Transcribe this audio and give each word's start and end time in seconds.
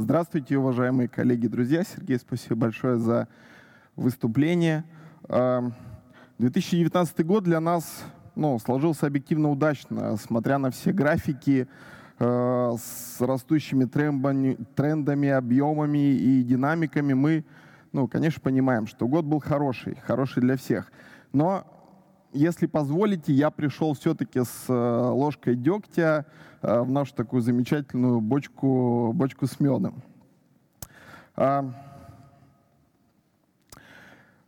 Здравствуйте, 0.00 0.56
уважаемые 0.56 1.08
коллеги, 1.08 1.48
друзья. 1.48 1.82
Сергей, 1.82 2.20
спасибо 2.20 2.54
большое 2.54 2.98
за 2.98 3.26
выступление. 3.96 4.84
2019 6.38 7.26
год 7.26 7.42
для 7.42 7.58
нас 7.58 8.04
ну, 8.36 8.60
сложился 8.60 9.08
объективно 9.08 9.50
удачно, 9.50 10.16
смотря 10.16 10.58
на 10.58 10.70
все 10.70 10.92
графики 10.92 11.66
э, 12.20 12.74
с 12.80 13.20
растущими 13.20 13.86
трендами, 13.86 15.30
объемами 15.30 16.12
и 16.14 16.44
динамиками, 16.44 17.14
мы, 17.14 17.44
ну, 17.90 18.06
конечно, 18.06 18.40
понимаем, 18.40 18.86
что 18.86 19.08
год 19.08 19.24
был 19.24 19.40
хороший, 19.40 19.96
хороший 20.06 20.42
для 20.42 20.56
всех. 20.56 20.92
Но 21.32 21.66
если 22.38 22.66
позволите, 22.66 23.32
я 23.32 23.50
пришел 23.50 23.94
все-таки 23.94 24.44
с 24.44 24.66
э, 24.68 24.72
ложкой 24.72 25.56
дегтя 25.56 26.24
э, 26.62 26.80
в 26.80 26.90
нашу 26.90 27.12
такую 27.14 27.42
замечательную 27.42 28.20
бочку, 28.20 29.12
бочку 29.12 29.48
с 29.48 29.58
медом. 29.58 30.00
А, 31.34 31.68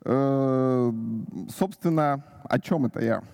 э, 0.05 0.93
собственно, 1.57 2.25
о 2.45 2.61
чем 2.61 2.87
это 2.87 3.01
я? 3.01 3.25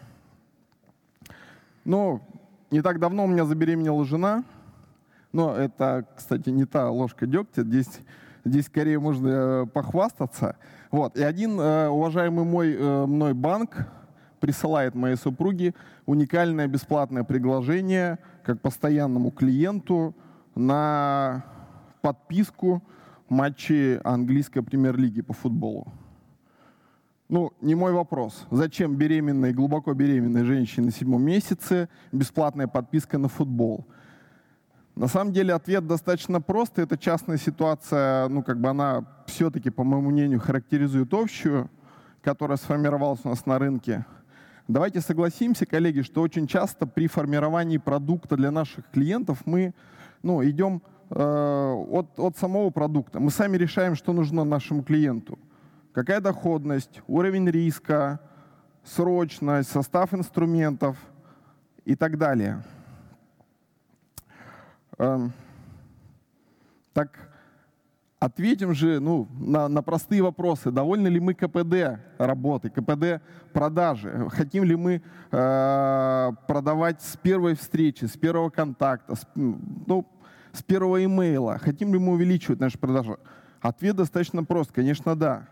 Ну, 1.85 2.23
не 2.71 2.81
так 2.81 2.99
давно 2.99 3.25
у 3.25 3.29
меня 3.29 3.45
забеременела 3.45 4.07
жена, 4.07 4.43
но 5.33 5.55
это, 5.55 6.07
кстати, 6.17 6.49
не 6.49 6.65
та 6.65 6.91
ложка 6.91 7.27
дегтя, 7.27 7.63
здесь, 7.63 8.01
здесь 8.47 8.67
скорее 8.67 8.99
можно 8.99 9.69
похвастаться. 9.73 10.57
Вот. 10.91 11.15
И 11.19 11.23
один 11.23 11.61
уважаемый 11.61 12.47
мой 12.47 13.07
мной 13.07 13.35
банк, 13.35 13.87
присылает 14.41 14.95
моей 14.95 15.17
супруге 15.17 15.75
уникальное 16.07 16.67
бесплатное 16.67 17.25
предложение 17.25 18.19
как 18.45 18.61
постоянному 18.61 19.31
клиенту 19.31 20.15
на 20.55 21.45
подписку 22.03 22.83
матчей 23.29 23.99
английской 23.99 24.61
премьер-лиги 24.61 25.23
по 25.23 25.33
футболу. 25.33 25.93
Ну, 27.29 27.53
не 27.61 27.75
мой 27.75 27.93
вопрос. 27.93 28.47
Зачем 28.53 28.95
беременной, 28.95 29.53
глубоко 29.53 29.95
беременной 29.95 30.45
женщине 30.45 30.87
на 30.87 30.93
седьмом 30.93 31.25
месяце 31.25 31.89
бесплатная 32.13 32.69
подписка 32.69 33.19
на 33.19 33.29
футбол? 33.29 33.85
На 34.95 35.09
самом 35.09 35.33
деле 35.33 35.53
ответ 35.53 35.87
достаточно 35.87 36.41
прост. 36.41 36.79
Это 36.79 36.97
частная 36.97 37.37
ситуация, 37.37 38.29
ну, 38.29 38.43
как 38.45 38.61
бы 38.61 38.69
она 38.69 39.05
все-таки, 39.27 39.71
по 39.71 39.83
моему 39.83 40.11
мнению, 40.11 40.41
характеризует 40.41 41.13
общую, 41.13 41.69
которая 42.23 42.57
сформировалась 42.57 43.21
у 43.25 43.29
нас 43.29 43.45
на 43.45 43.59
рынке. 43.59 44.07
Давайте 44.69 45.01
согласимся, 45.01 45.65
коллеги, 45.65 46.03
что 46.03 46.23
очень 46.23 46.49
часто 46.49 46.87
при 46.87 47.07
формировании 47.07 47.79
продукта 47.79 48.37
для 48.37 48.51
наших 48.51 48.91
клиентов 48.91 49.43
мы 49.45 49.75
ну, 50.25 50.45
идем 50.45 50.83
э, 51.11 51.15
от, 51.15 52.19
от 52.19 52.37
самого 52.37 52.71
продукта. 52.71 53.21
Мы 53.21 53.31
сами 53.31 53.57
решаем, 53.57 53.95
что 53.95 54.13
нужно 54.13 54.43
нашему 54.43 54.83
клиенту. 54.83 55.39
Какая 55.93 56.21
доходность, 56.21 57.01
уровень 57.07 57.49
риска, 57.49 58.19
срочность, 58.83 59.71
состав 59.71 60.13
инструментов 60.13 60.97
и 61.85 61.95
так 61.95 62.19
далее. 62.19 62.65
Э, 64.99 65.29
так 66.93 67.36
Ответим 68.19 68.75
же 68.75 68.99
ну, 68.99 69.29
на, 69.39 69.69
на 69.69 69.83
простые 69.83 70.23
вопросы. 70.23 70.71
Довольны 70.71 71.09
ли 71.09 71.21
мы 71.21 71.35
КПД 71.35 72.01
работы, 72.17 72.71
КПД 72.71 73.23
продажи? 73.53 74.29
Хотим 74.31 74.65
ли 74.65 74.75
мы 74.75 75.03
э, 75.31 76.33
продавать 76.49 77.03
с 77.03 77.15
первой 77.19 77.55
встречи, 77.55 78.07
с 78.07 78.17
первого 78.17 78.49
контакта, 78.49 79.17
с, 79.17 79.27
ну, 79.35 80.07
с 80.53 80.63
первого 80.63 81.05
имейла? 81.05 81.59
Хотим 81.59 81.93
ли 81.93 81.99
мы 81.99 82.15
увеличивать 82.15 82.59
наши 82.59 82.79
продажи? 82.79 83.19
Ответ 83.61 83.97
достаточно 83.97 84.43
прост. 84.45 84.73
Конечно, 84.73 85.15
да. 85.15 85.47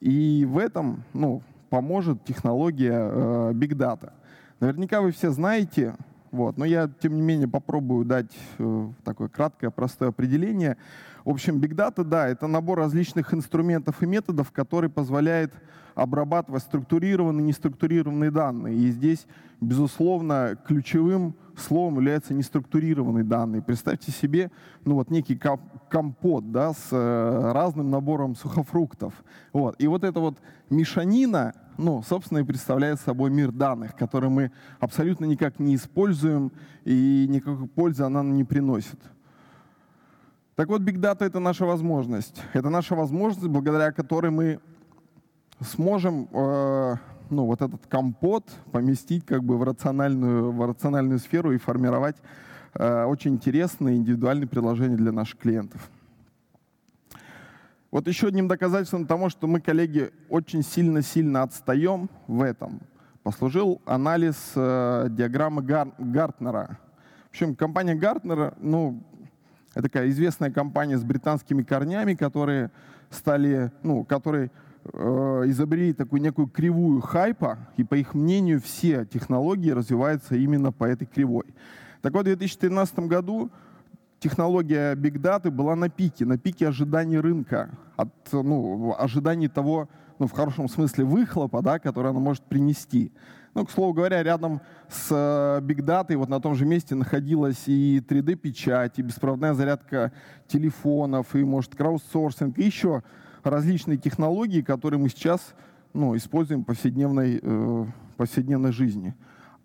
И 0.00 0.44
в 0.46 0.58
этом 0.58 1.04
ну, 1.14 1.42
поможет 1.70 2.24
технология 2.24 2.92
э, 2.92 3.52
Big 3.54 3.72
Data. 3.72 4.12
Наверняка 4.60 5.00
вы 5.00 5.12
все 5.12 5.30
знаете, 5.30 5.94
вот, 6.32 6.58
но 6.58 6.64
я, 6.64 6.88
тем 7.00 7.16
не 7.16 7.22
менее, 7.22 7.48
попробую 7.48 8.04
дать 8.04 8.30
э, 8.58 8.88
такое 9.04 9.28
краткое, 9.28 9.70
простое 9.70 10.10
определение. 10.10 10.76
В 11.24 11.30
общем, 11.30 11.58
Big 11.58 11.74
Data, 11.74 12.04
да, 12.04 12.28
это 12.28 12.46
набор 12.46 12.78
различных 12.78 13.34
инструментов 13.34 14.02
и 14.02 14.06
методов, 14.06 14.52
который 14.52 14.90
позволяет 14.90 15.52
обрабатывать 15.94 16.62
структурированные 16.62 17.44
и 17.44 17.48
неструктурированные 17.48 18.30
данные. 18.30 18.76
И 18.76 18.90
здесь, 18.90 19.26
безусловно, 19.60 20.56
ключевым 20.66 21.34
словом 21.56 21.96
является 21.96 22.32
неструктурированные 22.32 23.24
данные. 23.24 23.62
Представьте 23.62 24.10
себе 24.12 24.50
ну, 24.84 24.94
вот 24.94 25.10
некий 25.10 25.38
компот 25.90 26.50
да, 26.52 26.72
с 26.72 26.88
э, 26.90 27.52
разным 27.52 27.90
набором 27.90 28.34
сухофруктов. 28.34 29.12
Вот. 29.52 29.76
И 29.78 29.86
вот 29.86 30.04
эта 30.04 30.20
вот 30.20 30.38
мешанина, 30.70 31.54
ну, 31.78 32.02
собственно, 32.02 32.38
и 32.38 32.44
представляет 32.44 33.00
собой 33.00 33.30
мир 33.30 33.52
данных, 33.52 33.96
который 33.96 34.30
мы 34.30 34.52
абсолютно 34.78 35.24
никак 35.24 35.58
не 35.58 35.74
используем, 35.74 36.52
и 36.84 37.26
никакой 37.28 37.68
пользы 37.68 38.02
она 38.04 38.22
нам 38.22 38.36
не 38.36 38.44
приносит. 38.44 38.98
Так 40.56 40.68
вот, 40.68 40.82
Big 40.82 40.96
Data— 40.96 41.18
это 41.20 41.40
наша 41.40 41.64
возможность. 41.64 42.42
Это 42.52 42.68
наша 42.68 42.94
возможность, 42.94 43.48
благодаря 43.48 43.92
которой 43.92 44.30
мы 44.30 44.60
сможем 45.60 46.28
э, 46.32 46.96
ну, 47.30 47.46
вот 47.46 47.62
этот 47.62 47.86
компот 47.86 48.44
поместить 48.72 49.24
как 49.24 49.42
бы 49.42 49.56
в 49.56 49.62
рациональную, 49.62 50.52
в 50.52 50.66
рациональную 50.66 51.18
сферу 51.18 51.52
и 51.52 51.58
формировать 51.58 52.16
э, 52.74 53.04
очень 53.04 53.34
интересные 53.34 53.96
индивидуальные 53.96 54.48
предложения 54.48 54.96
для 54.96 55.12
наших 55.12 55.38
клиентов. 55.38 55.90
Вот 57.90 58.06
еще 58.06 58.28
одним 58.28 58.46
доказательством 58.46 59.04
тому, 59.04 59.30
что 59.30 59.48
мы, 59.48 59.60
коллеги, 59.60 60.12
очень 60.28 60.62
сильно-сильно 60.62 61.42
отстаем 61.42 62.08
в 62.28 62.40
этом, 62.40 62.82
послужил 63.24 63.82
анализ 63.84 64.52
э, 64.54 65.08
диаграммы 65.10 65.62
Гар 65.62 65.88
Гартнера. 65.98 66.78
В 67.26 67.30
общем, 67.30 67.56
компания 67.56 67.96
Гартнера, 67.96 68.54
ну, 68.60 69.02
это 69.74 69.82
такая 69.82 70.08
известная 70.10 70.52
компания 70.52 70.98
с 70.98 71.02
британскими 71.02 71.64
корнями, 71.64 72.14
которые 72.14 72.70
стали, 73.10 73.72
ну, 73.82 74.04
которые 74.04 74.52
э, 74.84 75.42
изобрели 75.46 75.92
такую 75.92 76.22
некую 76.22 76.46
кривую 76.46 77.00
хайпа, 77.00 77.58
и 77.76 77.82
по 77.82 77.96
их 77.96 78.14
мнению 78.14 78.60
все 78.60 79.04
технологии 79.04 79.70
развиваются 79.70 80.36
именно 80.36 80.70
по 80.70 80.84
этой 80.84 81.06
кривой. 81.06 81.46
Так 82.02 82.12
вот, 82.12 82.22
в 82.22 82.24
2013 82.26 83.00
году 83.00 83.50
технология 84.20 84.94
Big 84.94 85.14
Data 85.14 85.50
была 85.50 85.74
на 85.74 85.88
пике, 85.88 86.24
на 86.24 86.38
пике 86.38 86.68
ожиданий 86.68 87.18
рынка, 87.18 87.70
от, 87.96 88.10
ну, 88.32 88.94
ожиданий 88.96 89.48
того, 89.48 89.88
ну, 90.18 90.26
в 90.26 90.32
хорошем 90.32 90.68
смысле, 90.68 91.04
выхлопа, 91.04 91.62
да, 91.62 91.78
который 91.78 92.10
она 92.10 92.20
может 92.20 92.44
принести. 92.44 93.12
Ну, 93.54 93.64
к 93.64 93.70
слову 93.70 93.94
говоря, 93.94 94.22
рядом 94.22 94.60
с 94.88 95.08
э, 95.10 95.60
Big 95.64 95.80
Data 95.80 96.16
вот 96.16 96.28
на 96.28 96.40
том 96.40 96.54
же 96.54 96.64
месте 96.66 96.94
находилась 96.94 97.66
и 97.66 98.00
3D-печать, 98.06 98.98
и 98.98 99.02
беспроводная 99.02 99.54
зарядка 99.54 100.12
телефонов, 100.46 101.34
и, 101.34 101.42
может, 101.42 101.74
краудсорсинг, 101.74 102.58
и 102.58 102.64
еще 102.64 103.02
различные 103.42 103.96
технологии, 103.96 104.60
которые 104.60 105.00
мы 105.00 105.08
сейчас 105.08 105.54
ну, 105.92 106.16
используем 106.16 106.62
в 106.62 106.66
повседневной, 106.66 107.40
э, 107.42 107.86
повседневной 108.16 108.70
жизни. 108.70 109.16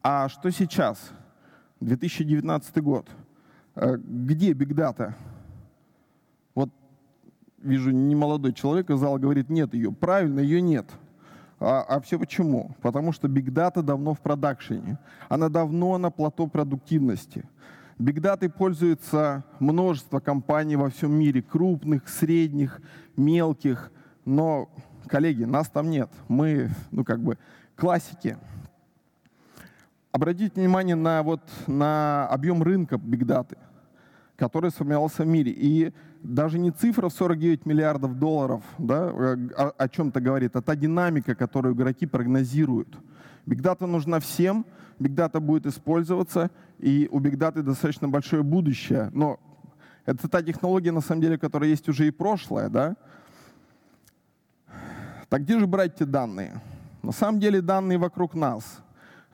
А 0.01 0.29
что 0.29 0.49
сейчас? 0.49 1.11
2019 1.81 2.81
год. 2.81 3.07
Э, 3.75 3.97
где 3.97 4.51
Data? 4.73 5.13
Вот 6.53 6.69
вижу 7.61 7.91
немолодой 7.91 8.53
человек 8.53 8.89
из 8.89 8.99
зала 8.99 9.17
говорит, 9.17 9.49
нет 9.49 9.73
ее. 9.73 9.91
Правильно, 9.91 10.39
ее 10.39 10.61
нет. 10.61 10.85
А, 11.59 11.81
а 11.81 11.99
все 12.01 12.19
почему? 12.19 12.75
Потому 12.81 13.11
что 13.11 13.27
Data 13.27 13.81
давно 13.81 14.13
в 14.13 14.19
продакшене. 14.19 14.97
Она 15.29 15.49
давно 15.49 15.97
на 15.97 16.11
плато 16.11 16.47
продуктивности. 16.47 17.45
Data 17.97 18.49
пользуется 18.49 19.43
множество 19.59 20.19
компаний 20.19 20.75
во 20.75 20.89
всем 20.89 21.13
мире, 21.13 21.41
крупных, 21.41 22.09
средних, 22.09 22.81
мелких. 23.15 23.91
Но, 24.25 24.69
коллеги, 25.07 25.43
нас 25.43 25.69
там 25.69 25.89
нет. 25.89 26.09
Мы, 26.27 26.69
ну 26.91 27.05
как 27.05 27.21
бы, 27.21 27.37
классики. 27.75 28.37
Обратите 30.15 30.61
внимание 30.61 30.95
на, 30.95 31.23
вот, 31.23 31.41
на 31.67 32.25
объем 32.27 32.63
рынка 32.63 32.95
Data– 32.95 33.57
который 34.37 34.71
сформировался 34.71 35.23
в 35.23 35.27
мире. 35.27 35.51
И 35.51 35.91
даже 36.23 36.57
не 36.57 36.71
цифра 36.71 37.09
в 37.09 37.13
49 37.13 37.65
миллиардов 37.65 38.17
долларов 38.17 38.63
да, 38.77 39.09
о, 39.09 39.73
о 39.77 39.89
чем-то 39.89 40.21
говорит, 40.21 40.55
а 40.55 40.61
та 40.61 40.73
динамика, 40.77 41.35
которую 41.35 41.75
игроки 41.75 42.05
прогнозируют. 42.05 42.97
Бигдата 43.45 43.87
нужна 43.87 44.21
всем, 44.21 44.65
бигдата 44.99 45.41
будет 45.41 45.65
использоваться, 45.65 46.49
и 46.79 47.09
у 47.11 47.19
бигдаты 47.19 47.61
достаточно 47.61 48.07
большое 48.07 48.41
будущее. 48.41 49.09
Но 49.11 49.37
это 50.05 50.29
та 50.29 50.41
технология, 50.41 50.93
на 50.93 51.01
самом 51.01 51.23
деле, 51.23 51.37
которая 51.37 51.69
есть 51.69 51.89
уже 51.89 52.07
и 52.07 52.11
прошлое. 52.11 52.69
Да? 52.69 52.95
Так 55.27 55.41
где 55.41 55.59
же 55.59 55.67
брать 55.67 55.95
эти 55.95 56.03
данные? 56.03 56.61
На 57.03 57.11
самом 57.11 57.41
деле 57.41 57.59
данные 57.59 57.97
вокруг 57.97 58.33
нас. 58.33 58.81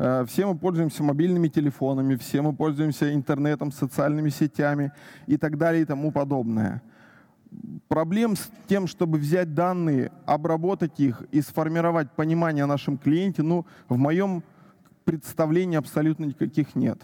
Э, 0.04 0.26
все 0.28 0.48
мы 0.48 0.58
пользуемся 0.58 1.04
мобильными 1.04 1.48
телефонами, 1.48 2.16
все 2.16 2.42
мы 2.42 2.54
пользуемся 2.54 3.14
интернетом, 3.14 3.72
социальными 3.72 4.30
сетями 4.30 4.92
и 5.28 5.38
так 5.38 5.60
далее 5.60 5.84
и 5.84 5.86
тому 5.86 6.12
подобное. 6.12 6.82
Проблем 7.88 8.36
с 8.36 8.50
тем, 8.68 8.88
чтобы 8.88 9.20
взять 9.20 9.54
данные, 9.54 10.12
обработать 10.26 11.00
их 11.00 11.22
и 11.32 11.42
сформировать 11.42 12.10
понимание 12.14 12.64
о 12.64 12.68
нашем 12.68 12.98
клиенте, 12.98 13.44
ну, 13.44 13.68
в 13.90 13.98
моем 13.98 14.42
представлении 15.04 15.78
абсолютно 15.78 16.26
никаких 16.26 16.74
нет. 16.74 17.00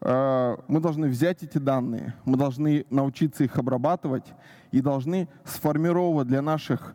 Э, 0.00 0.56
мы 0.68 0.80
должны 0.80 1.08
взять 1.08 1.42
эти 1.42 1.58
данные, 1.58 2.14
мы 2.24 2.38
должны 2.38 2.86
научиться 2.88 3.44
их 3.44 3.58
обрабатывать 3.58 4.32
и 4.70 4.80
должны 4.80 5.28
сформировать 5.44 6.28
для 6.28 6.40
наших 6.40 6.94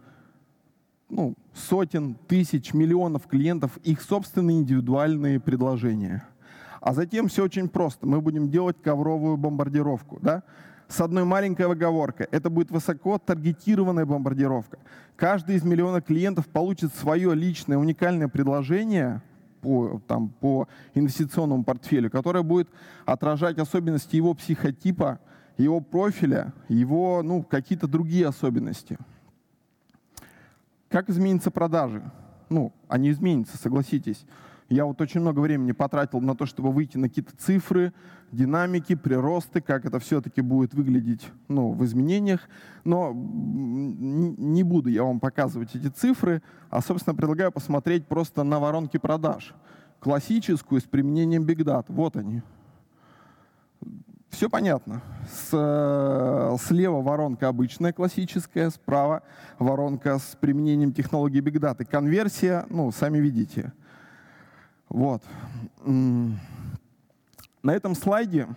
ну, 1.10 1.36
сотен, 1.54 2.16
тысяч, 2.28 2.74
миллионов 2.74 3.28
клиентов 3.28 3.78
их 3.84 4.02
собственные 4.02 4.58
индивидуальные 4.58 5.40
предложения. 5.40 6.28
А 6.82 6.94
затем 6.94 7.28
все 7.28 7.44
очень 7.44 7.70
просто. 7.70 8.06
Мы 8.06 8.22
будем 8.22 8.50
делать 8.50 8.78
ковровую 8.82 9.38
бомбардировку. 9.38 10.20
Да? 10.22 10.44
С 10.88 11.02
одной 11.02 11.24
маленькой 11.24 11.66
оговоркой. 11.70 12.28
Это 12.32 12.50
будет 12.50 12.72
высоко 12.72 13.18
таргетированная 13.18 14.06
бомбардировка. 14.06 14.78
Каждый 15.16 15.56
из 15.56 15.64
миллиона 15.64 16.02
клиентов 16.02 16.48
получит 16.48 16.94
свое 16.94 17.34
личное 17.34 17.78
уникальное 17.78 18.28
предложение 18.28 19.22
по, 19.62 20.02
там, 20.08 20.30
по 20.30 20.68
инвестиционному 20.94 21.64
портфелю, 21.64 22.12
которое 22.12 22.44
будет 22.44 22.70
отражать 23.06 23.58
особенности 23.58 24.16
его 24.16 24.34
психотипа, 24.34 25.20
его 25.58 25.82
профиля, 25.82 26.54
его 26.70 27.22
ну, 27.24 27.44
какие-то 27.44 27.88
другие 27.88 28.28
особенности. 28.28 28.98
Как 30.90 31.10
изменятся 31.10 31.52
продажи? 31.52 32.04
Ну, 32.50 32.74
они 32.88 33.12
изменятся, 33.12 33.58
согласитесь. 33.58 34.26
Я 34.70 34.86
вот 34.86 35.00
очень 35.00 35.22
много 35.22 35.40
времени 35.40 35.72
потратил 35.72 36.20
на 36.20 36.36
то, 36.36 36.46
чтобы 36.46 36.72
выйти 36.72 36.98
на 36.98 37.08
какие-то 37.08 37.36
цифры, 37.38 37.94
динамики, 38.34 38.96
приросты, 38.96 39.62
как 39.62 39.86
это 39.86 40.00
все-таки 40.00 40.42
будет 40.42 40.74
выглядеть 40.74 41.30
ну, 41.48 41.72
в 41.72 41.86
изменениях. 41.86 42.50
Но 42.84 43.14
не 43.14 44.64
буду 44.64 44.90
я 44.90 45.04
вам 45.04 45.22
показывать 45.22 45.74
эти 45.76 45.88
цифры, 45.88 46.42
а, 46.70 46.82
собственно, 46.82 47.16
предлагаю 47.16 47.52
посмотреть 47.52 48.08
просто 48.08 48.44
на 48.44 48.60
воронки 48.60 48.98
продаж. 48.98 49.54
Классическую 50.00 50.82
с 50.82 50.84
применением 50.84 51.44
Big 51.44 51.64
Data. 51.64 51.86
Вот 51.88 52.18
они. 52.18 52.42
Все 54.30 54.50
понятно. 54.50 55.02
С, 55.30 55.50
э, 55.54 56.58
слева 56.62 57.02
воронка 57.02 57.48
обычная, 57.48 57.94
классическая, 57.94 58.70
справа 58.70 59.24
воронка 59.58 60.20
с 60.20 60.38
применением 60.40 60.94
технологии 60.94 61.42
Big 61.42 61.60
Data. 61.60 61.86
Конверсия, 61.86 62.66
ну, 62.70 62.92
сами 62.92 63.18
видите. 63.18 63.74
Вот. 64.90 65.24
На 65.84 67.74
этом 67.74 67.96
слайде 67.96 68.48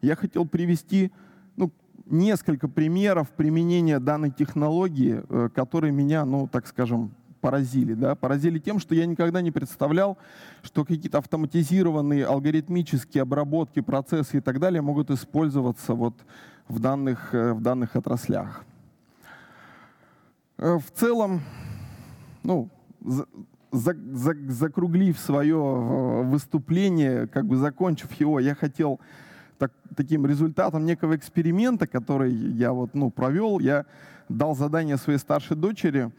я 0.00 0.16
хотел 0.16 0.46
привести 0.46 1.12
ну, 1.56 1.70
несколько 2.06 2.68
примеров 2.68 3.30
применения 3.30 3.98
данной 3.98 4.30
технологии, 4.30 5.22
э, 5.28 5.48
которые 5.54 5.92
меня, 5.92 6.24
ну, 6.24 6.46
так 6.46 6.66
скажем, 6.66 7.12
поразили. 7.40 7.94
Да? 7.94 8.14
Поразили 8.14 8.58
тем, 8.58 8.78
что 8.78 8.94
я 8.94 9.06
никогда 9.06 9.40
не 9.40 9.50
представлял, 9.50 10.18
что 10.62 10.84
какие-то 10.84 11.18
автоматизированные 11.18 12.26
алгоритмические 12.26 13.22
обработки, 13.22 13.80
процессы 13.80 14.38
и 14.38 14.40
так 14.40 14.58
далее 14.58 14.82
могут 14.82 15.10
использоваться 15.10 15.94
вот 15.94 16.14
в 16.68 16.78
данных, 16.78 17.34
э, 17.34 17.52
в 17.52 17.60
данных 17.60 17.96
отраслях. 17.96 18.64
Э, 20.58 20.78
в 20.78 20.90
целом, 20.92 21.40
ну, 22.42 22.68
за, 23.00 23.26
за, 23.72 24.34
закруглив 24.48 25.18
свое 25.18 25.56
э, 25.56 26.22
выступление, 26.22 27.26
как 27.26 27.46
бы 27.46 27.56
закончив 27.56 28.12
его, 28.12 28.40
я 28.40 28.54
хотел 28.54 29.00
так, 29.58 29.72
таким 29.96 30.26
результатом 30.26 30.84
некого 30.84 31.16
эксперимента, 31.16 31.86
который 31.86 32.32
я 32.32 32.72
вот, 32.72 32.94
ну, 32.94 33.10
провел, 33.10 33.58
я 33.58 33.84
дал 34.28 34.54
задание 34.54 34.96
своей 34.96 35.18
старшей 35.18 35.56
дочери 35.56 36.10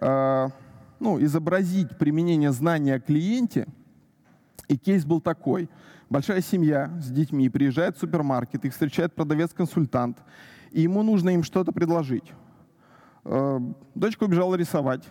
ну, 0.00 1.22
изобразить 1.22 1.98
применение 1.98 2.52
знания 2.52 3.00
клиенте. 3.00 3.66
И 4.68 4.76
кейс 4.76 5.04
был 5.04 5.20
такой. 5.20 5.68
Большая 6.08 6.42
семья 6.42 6.90
с 7.00 7.10
детьми 7.10 7.48
приезжает 7.48 7.96
в 7.96 8.00
супермаркет, 8.00 8.64
их 8.64 8.72
встречает 8.72 9.14
продавец-консультант, 9.14 10.18
и 10.70 10.82
ему 10.82 11.02
нужно 11.02 11.30
им 11.30 11.42
что-то 11.42 11.72
предложить. 11.72 12.32
Э, 13.24 13.58
дочка 13.94 14.24
убежала 14.24 14.54
рисовать 14.54 15.04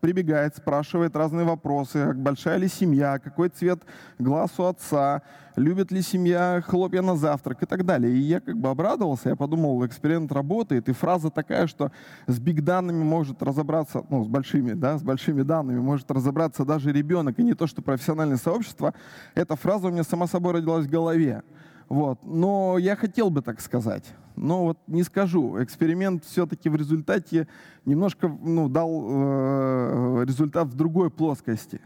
прибегает, 0.00 0.56
спрашивает 0.56 1.16
разные 1.16 1.44
вопросы, 1.44 2.12
большая 2.14 2.58
ли 2.58 2.68
семья, 2.68 3.18
какой 3.18 3.48
цвет 3.48 3.82
глаз 4.18 4.50
у 4.58 4.64
отца, 4.64 5.22
любит 5.56 5.90
ли 5.90 6.02
семья 6.02 6.62
хлопья 6.66 7.02
на 7.02 7.16
завтрак 7.16 7.62
и 7.62 7.66
так 7.66 7.84
далее. 7.84 8.12
И 8.12 8.18
я 8.18 8.40
как 8.40 8.56
бы 8.56 8.68
обрадовался, 8.68 9.30
я 9.30 9.36
подумал, 9.36 9.84
эксперимент 9.86 10.30
работает, 10.32 10.88
и 10.88 10.92
фраза 10.92 11.30
такая, 11.30 11.66
что 11.66 11.90
с 12.26 12.38
биг 12.38 12.62
данными 12.62 13.02
может 13.02 13.42
разобраться, 13.42 14.04
ну, 14.08 14.24
с 14.24 14.28
большими, 14.28 14.72
да, 14.72 14.98
с 14.98 15.02
большими 15.02 15.42
данными 15.42 15.80
может 15.80 16.10
разобраться 16.10 16.64
даже 16.64 16.92
ребенок, 16.92 17.38
и 17.38 17.42
не 17.42 17.54
то, 17.54 17.66
что 17.66 17.82
профессиональное 17.82 18.36
сообщество. 18.36 18.94
Эта 19.34 19.56
фраза 19.56 19.88
у 19.88 19.90
меня 19.90 20.04
сама 20.04 20.26
собой 20.26 20.54
родилась 20.54 20.86
в 20.86 20.90
голове. 20.90 21.42
Вот. 21.88 22.18
Но 22.24 22.78
я 22.78 22.96
хотел 22.96 23.30
бы 23.30 23.42
так 23.42 23.60
сказать. 23.60 24.04
Но 24.36 24.64
вот 24.64 24.78
не 24.86 25.02
скажу. 25.02 25.62
Эксперимент 25.62 26.24
все-таки 26.24 26.68
в 26.68 26.76
результате 26.76 27.48
немножко 27.84 28.28
ну, 28.28 28.68
дал 28.68 29.04
э, 29.08 30.24
результат 30.26 30.68
в 30.68 30.74
другой 30.74 31.10
плоскости. 31.10 31.80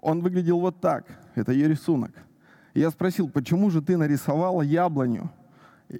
Он 0.00 0.20
выглядел 0.20 0.58
вот 0.58 0.80
так. 0.80 1.06
Это 1.34 1.52
ее 1.52 1.68
рисунок. 1.68 2.12
я 2.74 2.90
спросил, 2.90 3.28
почему 3.28 3.70
же 3.70 3.80
ты 3.80 3.96
нарисовала 3.96 4.62
яблоню? 4.62 5.30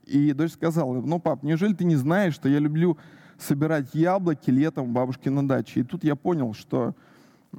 И 0.07 0.33
дочь 0.33 0.53
сказала, 0.53 1.01
ну, 1.01 1.19
пап, 1.21 1.43
неужели 1.43 1.73
ты 1.73 1.85
не 1.85 1.97
знаешь, 1.97 2.35
что 2.35 2.49
я 2.49 2.59
люблю 2.59 2.99
собирать 3.39 3.95
яблоки 3.95 4.51
летом 4.51 4.89
у 4.89 4.93
бабушки 4.93 5.29
на 5.29 5.47
даче? 5.47 5.81
И 5.81 5.85
тут 5.85 6.05
я 6.05 6.17
понял, 6.17 6.53
что 6.55 6.95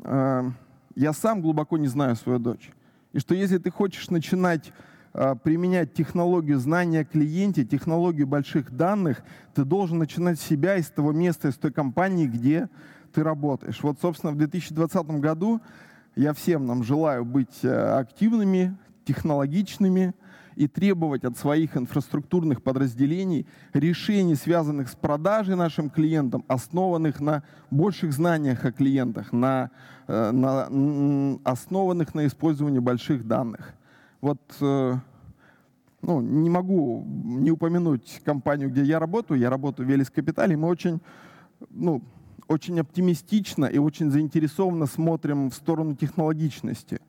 э, 0.03 0.49
я 0.95 1.13
сам 1.13 1.41
глубоко 1.41 1.77
не 1.77 1.87
знаю 1.87 2.15
свою 2.15 2.39
дочь. 2.39 2.71
И 3.13 3.19
что 3.19 3.35
если 3.35 3.57
ты 3.57 3.71
хочешь 3.71 4.09
начинать 4.09 4.73
применять 5.11 5.93
технологию 5.93 6.57
знания 6.57 7.03
клиенте, 7.03 7.65
технологию 7.65 8.27
больших 8.27 8.71
данных, 8.71 9.23
ты 9.53 9.65
должен 9.65 9.97
начинать 9.97 10.39
с 10.39 10.43
себя 10.43 10.77
из 10.77 10.89
того 10.89 11.11
места, 11.11 11.49
из 11.49 11.55
той 11.55 11.71
компании, 11.73 12.27
где 12.27 12.69
ты 13.11 13.23
работаешь. 13.23 13.81
Вот, 13.83 13.99
собственно, 14.01 14.31
в 14.31 14.37
2020 14.37 15.05
году 15.19 15.61
я 16.15 16.33
всем 16.33 16.65
нам 16.65 16.83
желаю 16.83 17.25
быть 17.25 17.63
э, 17.63 17.99
активными, 17.99 18.77
технологичными 19.05 20.13
и 20.55 20.67
требовать 20.67 21.23
от 21.23 21.37
своих 21.37 21.77
инфраструктурных 21.77 22.61
подразделений 22.61 23.47
решений, 23.73 24.35
связанных 24.35 24.89
с 24.89 24.95
продажей 24.95 25.55
нашим 25.55 25.89
клиентам, 25.89 26.43
основанных 26.47 27.19
на 27.21 27.43
больших 27.69 28.13
знаниях 28.13 28.65
о 28.65 28.71
клиентах, 28.71 29.31
на, 29.31 29.71
э, 30.07 30.31
на, 30.31 31.39
основанных 31.43 32.13
на 32.13 32.27
использовании 32.27 32.79
больших 32.79 33.25
данных 33.25 33.73
вот 34.21 34.39
э, 34.61 34.95
ну, 36.01 36.21
не 36.21 36.49
могу 36.49 37.03
не 37.05 37.51
упомянуть 37.51 38.21
компанию, 38.23 38.69
где 38.69 38.83
я 38.83 38.99
работаю. 38.99 39.39
Я 39.39 39.49
работаю 39.49 39.87
в 39.87 39.91
Велис 39.91 40.09
Капитале. 40.09 40.57
Мы 40.57 40.67
очень, 40.67 40.99
ну, 41.69 42.01
очень 42.47 42.79
оптимистично 42.79 43.65
и 43.65 43.77
очень 43.77 44.11
заинтересованно 44.11 44.85
смотрим 44.85 45.49
в 45.49 45.55
сторону 45.55 45.95
технологичности. 45.95 46.99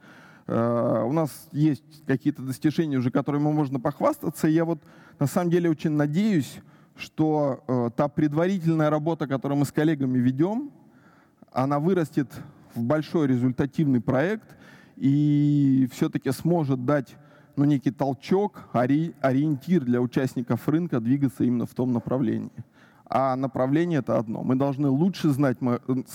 Uh, 0.49 1.05
у 1.05 1.13
нас 1.13 1.49
есть 1.53 2.05
какие-то 2.05 2.43
достижения 2.43 2.97
уже, 2.99 3.13
которыми 3.13 3.45
можно 3.45 3.79
похвастаться. 3.79 4.49
Я 4.49 4.65
вот 4.65 4.83
на 5.21 5.29
самом 5.29 5.51
деле 5.51 5.71
очень 5.71 5.93
надеюсь, 5.93 6.59
что 6.97 7.63
uh, 7.69 7.91
та 7.91 8.09
предварительная 8.09 8.91
работа, 8.91 9.29
которую 9.29 9.61
мы 9.61 9.65
с 9.65 9.71
коллегами 9.71 10.19
ведем, 10.19 10.73
она 11.53 11.79
вырастет 11.79 12.29
в 12.75 12.83
большой 12.83 13.29
результативный 13.29 14.01
проект, 14.01 14.57
и 15.03 15.89
все-таки 15.91 16.31
сможет 16.31 16.85
дать 16.85 17.17
ну, 17.57 17.65
некий 17.65 17.91
толчок, 17.91 18.69
ори, 18.73 19.15
ориентир 19.21 19.85
для 19.85 20.01
участников 20.01 20.69
рынка 20.69 21.01
двигаться 21.01 21.43
именно 21.43 21.67
в 21.67 21.75
том 21.75 21.93
направлении. 21.93 22.53
А 23.07 23.35
направление 23.35 23.99
это 23.99 24.17
одно. 24.17 24.45
Мы 24.45 24.55
должны 24.55 24.89
лучше 24.89 25.31
знать 25.31 25.59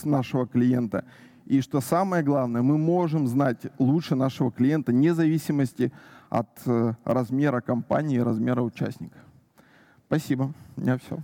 нашего 0.06 0.48
клиента. 0.48 1.03
И 1.46 1.60
что 1.60 1.82
самое 1.82 2.24
главное, 2.24 2.62
мы 2.62 2.77
можем 2.77 3.27
знать 3.27 3.58
лучше 3.77 4.15
нашего 4.15 4.53
клиента, 4.53 4.94
вне 4.94 5.13
зависимости 5.13 5.91
от 6.29 6.48
э, 6.65 6.94
размера 7.03 7.60
компании 7.60 8.15
и 8.15 8.22
размера 8.22 8.62
участника. 8.62 9.17
Спасибо. 10.08 10.53
У 10.77 10.82
меня 10.82 10.98
все. 10.98 11.20